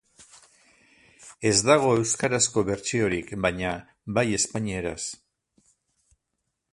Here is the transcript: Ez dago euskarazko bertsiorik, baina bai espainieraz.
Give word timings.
Ez 1.49 1.57
dago 1.67 1.91
euskarazko 1.97 2.63
bertsiorik, 2.71 3.29
baina 3.47 3.73
bai 4.19 4.27
espainieraz. 4.41 4.99